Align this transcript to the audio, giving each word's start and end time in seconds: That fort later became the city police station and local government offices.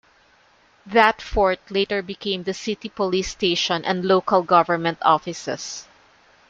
That 0.83 1.21
fort 1.21 1.59
later 1.69 2.01
became 2.01 2.41
the 2.41 2.55
city 2.55 2.89
police 2.89 3.27
station 3.29 3.85
and 3.85 4.03
local 4.03 4.41
government 4.41 4.97
offices. 5.03 5.85